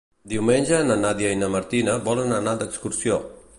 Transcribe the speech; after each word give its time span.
Diumenge 0.31 0.79
na 0.87 0.95
Nàdia 1.01 1.35
i 1.35 1.39
na 1.43 1.51
Martina 1.57 1.99
volen 2.09 2.35
anar 2.41 2.57
d'excursió. 2.65 3.23